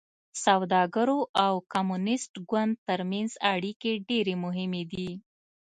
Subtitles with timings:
[0.43, 5.09] سوداګرو او کمونېست ګوند ترمنځ اړیکې ډېرې مهمې دي.